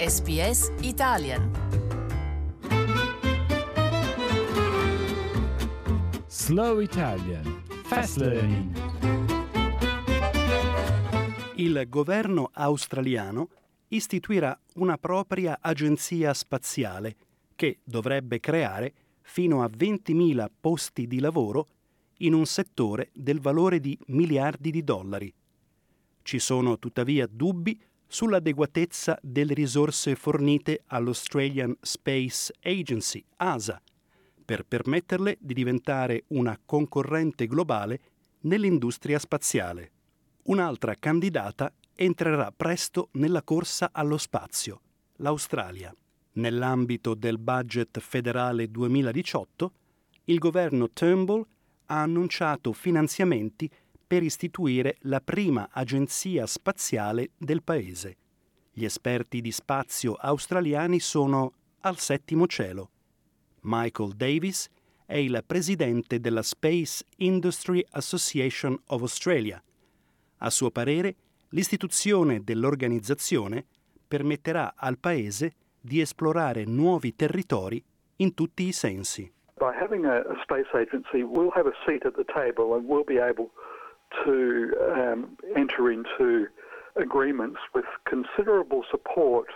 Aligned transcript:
SBS 0.00 0.72
Italian. 0.80 1.50
Slow 6.26 6.80
Italian 6.80 7.62
Fast 7.84 8.16
Learning. 8.16 8.72
Il 11.56 11.84
governo 11.90 12.48
australiano 12.50 13.50
istituirà 13.88 14.58
una 14.76 14.96
propria 14.96 15.58
agenzia 15.60 16.32
spaziale 16.32 17.16
che 17.54 17.80
dovrebbe 17.84 18.40
creare 18.40 18.94
fino 19.20 19.62
a 19.62 19.68
20.000 19.68 20.46
posti 20.58 21.06
di 21.06 21.20
lavoro 21.20 21.66
in 22.20 22.32
un 22.32 22.46
settore 22.46 23.10
del 23.12 23.38
valore 23.38 23.80
di 23.80 23.98
miliardi 24.06 24.70
di 24.70 24.82
dollari. 24.82 25.30
Ci 26.22 26.38
sono 26.38 26.78
tuttavia 26.78 27.28
dubbi 27.30 27.78
sull'adeguatezza 28.10 29.16
delle 29.22 29.54
risorse 29.54 30.16
fornite 30.16 30.82
all'Australian 30.86 31.76
Space 31.80 32.52
Agency, 32.60 33.24
ASA, 33.36 33.80
per 34.44 34.64
permetterle 34.64 35.38
di 35.38 35.54
diventare 35.54 36.24
una 36.28 36.58
concorrente 36.66 37.46
globale 37.46 38.00
nell'industria 38.40 39.20
spaziale. 39.20 39.92
Un'altra 40.44 40.96
candidata 40.98 41.72
entrerà 41.94 42.50
presto 42.50 43.10
nella 43.12 43.44
corsa 43.44 43.90
allo 43.92 44.18
spazio, 44.18 44.80
l'Australia. 45.18 45.94
Nell'ambito 46.32 47.14
del 47.14 47.38
budget 47.38 48.00
federale 48.00 48.68
2018, 48.68 49.72
il 50.24 50.38
governo 50.38 50.90
Turnbull 50.90 51.46
ha 51.86 52.02
annunciato 52.02 52.72
finanziamenti 52.72 53.70
per 54.10 54.24
istituire 54.24 54.96
la 55.02 55.20
prima 55.20 55.68
agenzia 55.70 56.44
spaziale 56.44 57.30
del 57.38 57.62
paese. 57.62 58.16
Gli 58.72 58.84
esperti 58.84 59.40
di 59.40 59.52
spazio 59.52 60.14
australiani 60.14 60.98
sono 60.98 61.52
al 61.82 61.96
settimo 61.96 62.48
cielo. 62.48 62.90
Michael 63.60 64.14
Davis 64.14 64.68
è 65.06 65.14
il 65.14 65.40
presidente 65.46 66.18
della 66.18 66.42
Space 66.42 67.04
Industry 67.18 67.86
Association 67.92 68.76
of 68.88 69.02
Australia. 69.02 69.62
A 70.38 70.50
suo 70.50 70.72
parere, 70.72 71.14
l'istituzione 71.50 72.42
dell'organizzazione 72.42 73.64
permetterà 74.08 74.74
al 74.74 74.98
paese 74.98 75.52
di 75.80 76.00
esplorare 76.00 76.64
nuovi 76.64 77.14
territori 77.14 77.80
in 78.16 78.34
tutti 78.34 78.64
i 78.64 78.72
sensi. 78.72 79.32
By 79.56 79.70
having 79.80 80.04
a, 80.04 80.24
a 80.28 80.36
space 80.42 80.66
agency, 80.72 81.22
we'll 81.22 81.52
have 81.54 81.68
a 81.68 81.74
seat 81.86 82.04
at 82.04 82.14
the 82.14 82.24
table 82.24 82.74
and 82.74 82.88
we'll 82.88 83.04
be 83.04 83.20
able 83.20 83.52
to 84.24 84.72
um, 84.92 85.36
enter 85.56 85.90
into 85.90 86.46
agreements 86.96 87.58
with 87.74 87.84
considerable 88.06 88.84
support 88.90 89.48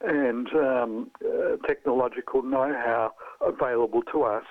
and 0.00 0.48
um, 0.54 1.10
uh, 1.24 1.56
technological 1.66 2.42
know-how 2.42 3.12
available 3.40 4.02
to 4.12 4.22
us 4.22 4.44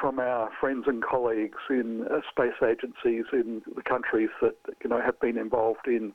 from 0.00 0.18
our 0.18 0.48
friends 0.60 0.84
and 0.86 1.02
colleagues 1.02 1.58
in 1.68 2.06
uh, 2.10 2.20
space 2.30 2.54
agencies 2.62 3.24
in 3.32 3.62
the 3.74 3.82
countries 3.82 4.30
that 4.40 4.54
you 4.82 4.88
know 4.88 5.00
have 5.00 5.18
been 5.20 5.36
involved 5.36 5.86
in 5.86 6.12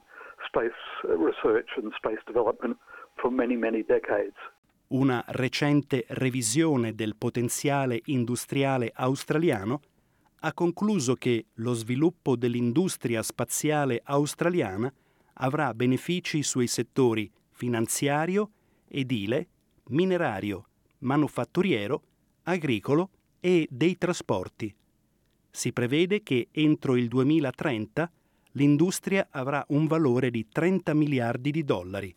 space 0.47 0.71
research 1.03 1.69
and 1.77 1.91
space 1.95 2.19
development 2.25 2.77
for 3.21 3.29
many 3.29 3.55
many 3.55 3.83
decades. 3.83 4.35
Una 4.87 5.23
recente 5.27 6.05
revisione 6.09 6.93
del 6.93 7.15
potenziale 7.15 8.01
industriale 8.05 8.91
australiano 8.95 9.81
ha 10.45 10.53
concluso 10.53 11.15
che 11.15 11.45
lo 11.55 11.73
sviluppo 11.73 12.35
dell'industria 12.35 13.23
spaziale 13.23 14.01
australiana 14.03 14.93
avrà 15.35 15.73
benefici 15.73 16.43
sui 16.43 16.67
settori 16.67 17.31
finanziario, 17.51 18.51
edile, 18.89 19.47
minerario, 19.87 20.67
manufatturiero, 20.99 22.03
agricolo 22.43 23.09
e 23.39 23.67
dei 23.69 23.97
trasporti. 23.97 24.73
Si 25.49 25.71
prevede 25.71 26.23
che 26.23 26.49
entro 26.51 26.97
il 26.97 27.07
2030 27.07 28.11
l'industria 28.51 29.27
avrà 29.31 29.63
un 29.69 29.87
valore 29.87 30.29
di 30.29 30.47
30 30.49 30.93
miliardi 30.93 31.51
di 31.51 31.63
dollari. 31.63 32.13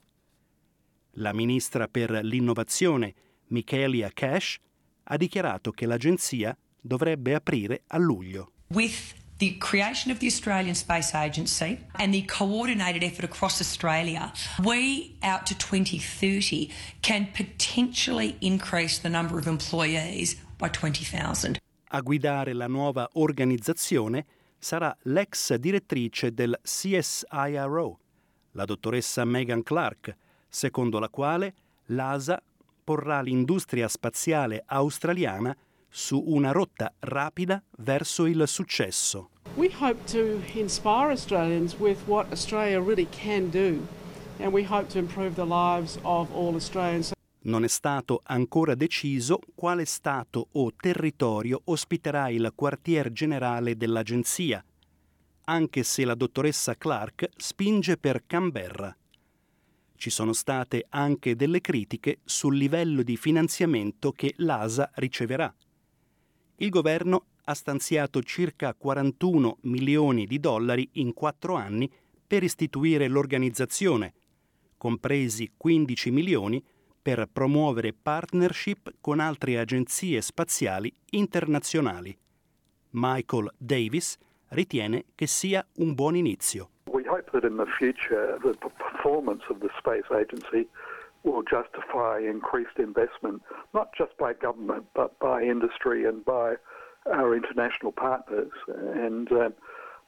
La 1.18 1.32
ministra 1.32 1.86
per 1.86 2.10
l'innovazione, 2.10 3.14
Michaelia 3.48 4.10
Cash, 4.12 4.58
ha 5.04 5.16
dichiarato 5.16 5.70
che 5.70 5.86
l'agenzia 5.86 6.56
dovrebbe 6.86 7.34
aprire 7.34 7.82
a 7.88 7.98
luglio. 7.98 8.52
With 8.68 9.14
the 9.38 9.56
creation 9.58 10.10
of 10.10 10.18
the 10.18 10.26
Australian 10.26 10.74
Space 10.74 11.14
Agency 11.14 11.78
and 11.98 12.12
the 12.12 12.24
coordinated 12.24 13.02
effort 13.02 13.24
across 13.24 13.60
Australia, 13.60 14.32
we 14.62 15.16
out 15.22 15.44
to 15.46 15.54
2030 15.54 16.70
can 17.02 17.28
potentially 17.32 18.36
increase 18.40 18.98
the 18.98 19.08
number 19.08 19.38
of 19.38 19.46
employees 19.46 20.36
by 20.58 20.68
20,000. 20.68 21.58
A 21.90 22.00
guidare 22.00 22.52
la 22.52 22.66
nuova 22.66 23.08
organizzazione 23.12 24.26
sarà 24.58 24.96
l'ex 25.02 25.54
direttrice 25.54 26.32
del 26.32 26.58
CSIRO, 26.62 27.98
la 28.52 28.64
dottoressa 28.64 29.24
Megan 29.24 29.62
Clark, 29.62 30.16
secondo 30.48 30.98
la 30.98 31.08
quale 31.08 31.54
l'ASA 31.86 32.42
porrà 32.82 33.20
l'industria 33.20 33.86
spaziale 33.88 34.62
australiana 34.66 35.56
su 35.96 36.22
una 36.26 36.52
rotta 36.52 36.92
rapida 36.98 37.62
verso 37.78 38.26
il 38.26 38.46
successo. 38.46 39.30
We 39.54 39.70
hope 39.80 40.04
to 40.12 40.42
inspire 40.52 41.10
Australians 41.10 41.74
with 41.78 41.96
what 42.04 42.30
Australia 42.30 42.78
really 42.78 43.08
can 43.08 43.48
do 43.48 43.80
and 44.38 44.52
we 44.52 44.66
hope 44.68 44.88
to 44.88 44.98
improve 44.98 45.36
the 45.36 45.46
lives 45.46 45.98
of 46.02 46.30
all 46.34 46.52
Australians. 46.52 47.12
Non 47.44 47.64
è 47.64 47.68
stato 47.68 48.20
ancora 48.24 48.74
deciso 48.74 49.38
quale 49.54 49.86
stato 49.86 50.48
o 50.52 50.70
territorio 50.74 51.62
ospiterà 51.64 52.28
il 52.28 52.52
quartier 52.54 53.10
generale 53.10 53.74
dell'agenzia, 53.74 54.62
anche 55.44 55.82
se 55.82 56.04
la 56.04 56.14
dottoressa 56.14 56.76
Clark 56.76 57.30
spinge 57.38 57.96
per 57.96 58.24
Canberra. 58.26 58.94
Ci 59.96 60.10
sono 60.10 60.34
state 60.34 60.84
anche 60.90 61.34
delle 61.36 61.62
critiche 61.62 62.18
sul 62.22 62.58
livello 62.58 63.02
di 63.02 63.16
finanziamento 63.16 64.12
che 64.12 64.34
l'ASA 64.36 64.90
riceverà. 64.96 65.54
Il 66.58 66.70
governo 66.70 67.26
ha 67.44 67.54
stanziato 67.54 68.22
circa 68.22 68.72
41 68.72 69.58
milioni 69.62 70.26
di 70.26 70.40
dollari 70.40 70.88
in 70.92 71.12
quattro 71.12 71.54
anni 71.54 71.90
per 72.26 72.42
istituire 72.42 73.08
l'organizzazione, 73.08 74.14
compresi 74.78 75.52
15 75.54 76.10
milioni 76.10 76.64
per 77.02 77.28
promuovere 77.30 77.92
partnership 77.92 78.94
con 79.00 79.20
altre 79.20 79.58
agenzie 79.58 80.20
spaziali 80.22 80.92
internazionali. 81.10 82.16
Michael 82.90 83.52
Davis 83.58 84.16
ritiene 84.48 85.04
che 85.14 85.26
sia 85.26 85.64
un 85.76 85.94
buon 85.94 86.16
inizio. 86.16 86.70
We 86.86 87.06
hope 87.06 87.30
that 87.32 87.44
in 87.44 87.56
the 87.56 87.66
future 87.78 88.38
the 88.40 88.56
performance 88.58 89.44
of 89.50 89.58
the 89.58 89.68
space 89.78 90.06
agency 90.10 90.66
will 91.22 91.42
justify 91.42 92.20
increased 92.20 92.78
investment, 92.78 93.42
not 93.74 93.90
just 93.96 94.16
by 94.18 94.32
government, 94.32 94.84
but 94.94 95.18
by 95.18 95.42
industry 95.42 96.04
and 96.04 96.24
by 96.24 96.56
our 97.06 97.34
international 97.34 97.92
partners. 97.92 98.52
And 98.68 99.30
um, 99.32 99.54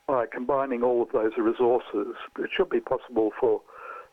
by 0.07 0.27
combining 0.27 0.83
all 0.83 1.03
of 1.03 1.11
those 1.13 1.33
resources, 1.37 2.15
it 2.39 2.51
should 2.51 2.71
be 2.71 2.81
possible 2.81 3.31
for 3.39 3.61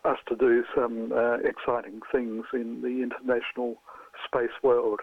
us 0.04 0.20
to 0.28 0.36
do 0.36 0.64
some 0.76 1.12
uh, 1.12 1.38
exciting 1.38 2.02
things 2.12 2.46
in 2.54 2.82
the 2.82 3.02
international 3.02 3.78
space 4.26 4.56
world. 4.62 5.00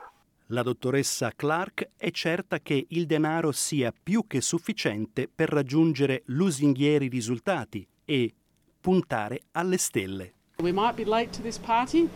La 0.47 0.63
dottoressa 0.63 1.33
Clark 1.35 1.93
è 1.97 2.11
certa 2.11 2.59
che 2.59 2.87
il 2.91 3.07
denaro 3.07 3.53
sia 3.53 3.91
più 3.91 4.27
che 4.27 4.43
sufficiente 4.43 5.27
per 5.35 5.49
raggiungere 5.49 6.25
lusinghieri 6.27 7.09
risultati 7.09 7.87
e 8.05 8.35
puntare 8.79 9.45
alle 9.53 9.79
stelle. 9.79 10.35
We 10.63 10.73
might 10.73 10.97
be 10.97 11.05
late 11.05 11.33
to 11.33 11.43
this 11.43 11.59
party, 11.59 12.09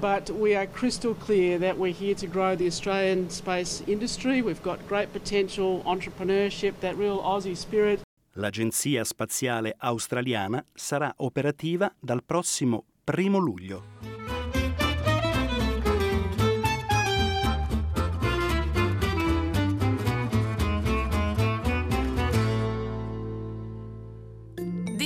but 0.00 0.30
we 0.30 0.54
are 0.54 0.66
crystal 0.66 1.14
clear 1.14 1.58
that 1.58 1.76
we're 1.76 1.92
here 1.92 2.14
to 2.14 2.26
grow 2.26 2.54
the 2.54 2.66
Australian 2.66 3.28
space 3.28 3.82
industry. 3.86 4.40
We've 4.40 4.62
got 4.62 4.78
great 4.86 5.12
potential, 5.12 5.82
entrepreneurship, 5.84 6.74
that 6.80 6.96
real 6.96 7.20
Aussie 7.20 7.56
spirit. 7.56 8.00
L'Agenzia 8.34 9.04
Spaziale 9.04 9.74
Australiana 9.78 10.64
sarà 10.72 11.12
operativa 11.16 11.92
dal 12.00 12.22
prossimo 12.24 12.84
1 13.04 13.38
luglio. 13.38 14.11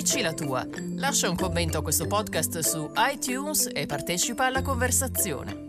Dici 0.07 0.23
la 0.23 0.35
tua. 0.35 0.65
Lascia 0.99 1.29
un 1.29 1.35
commento 1.35 1.79
a 1.79 1.83
questo 1.83 2.07
podcast 2.07 2.61
su 2.61 2.89
iTunes 3.13 3.69
e 3.75 3.87
partecipa 3.87 4.47
alla 4.47 4.63
conversazione. 4.63 5.66